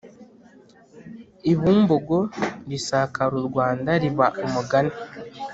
[1.51, 2.19] i Bumbogo
[2.69, 4.93] risakara u Rwanda riba umugani.